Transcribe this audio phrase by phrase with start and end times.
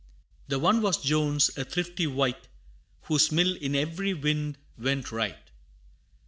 [0.47, 2.47] The one was Jones, a thrifty wight
[3.03, 5.51] Whose mill in every wind went right.